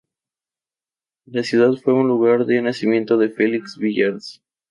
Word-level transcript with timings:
La 1.27 1.43
ciudad 1.43 1.73
fue 1.73 1.93
el 1.93 2.07
lugar 2.07 2.47
de 2.47 2.59
nacimiento 2.59 3.17
de 3.19 3.29
Felix 3.29 3.77
Villars. 3.77 4.41